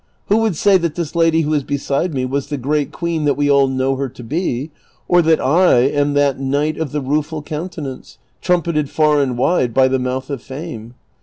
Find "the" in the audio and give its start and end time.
2.47-2.57, 6.91-7.01, 9.87-9.99